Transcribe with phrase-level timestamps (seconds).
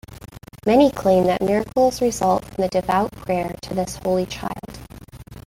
[0.65, 4.79] Many claim that miracles result from the devout prayer to this Holy Child.